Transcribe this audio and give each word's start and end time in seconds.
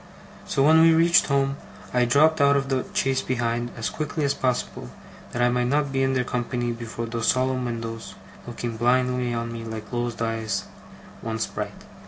So, 0.47 0.63
when 0.65 0.81
we 0.81 0.95
reached 0.95 1.27
home, 1.27 1.57
I 1.93 2.05
dropped 2.05 2.41
out 2.41 2.57
of 2.57 2.69
the 2.69 2.85
chaise 2.91 3.21
behind, 3.21 3.69
as 3.77 3.91
quickly 3.91 4.25
as 4.25 4.33
possible, 4.33 4.89
that 5.31 5.43
I 5.43 5.49
might 5.49 5.67
not 5.67 5.91
be 5.91 6.01
in 6.01 6.13
their 6.13 6.23
company 6.23 6.71
before 6.71 7.05
those 7.05 7.27
solemn 7.27 7.65
windows, 7.65 8.15
looking 8.47 8.77
blindly 8.77 9.31
on 9.31 9.53
me 9.53 9.63
like 9.63 9.91
closed 9.91 10.19
eyes 10.19 10.63
once 11.21 11.45
bright. 11.45 11.83